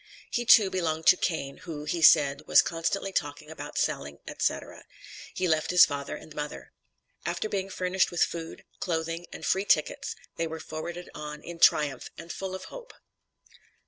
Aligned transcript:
He 0.31 0.45
too 0.47 0.71
belonged 0.71 1.05
to 1.09 1.15
Cain 1.15 1.57
who, 1.57 1.83
he 1.83 2.01
said, 2.01 2.47
was 2.47 2.63
constantly 2.63 3.11
talking 3.11 3.51
about 3.51 3.77
selling, 3.77 4.17
etc. 4.27 4.83
He 5.35 5.47
left 5.47 5.69
his 5.69 5.85
father 5.85 6.15
and 6.15 6.33
mother. 6.33 6.71
After 7.23 7.47
being 7.47 7.69
furnished 7.69 8.09
with 8.09 8.23
food, 8.23 8.63
clothing, 8.79 9.27
and 9.31 9.45
free 9.45 9.63
tickets, 9.65 10.15
they 10.37 10.47
were 10.47 10.59
forwarded 10.59 11.11
on 11.13 11.43
in 11.43 11.59
triumph 11.59 12.09
and 12.17 12.31
full 12.33 12.55
of 12.55 12.63
hope. 12.73 12.95